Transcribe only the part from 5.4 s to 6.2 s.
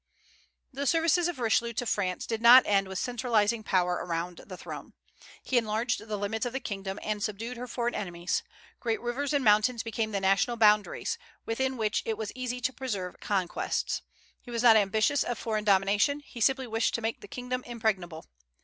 He enlarged the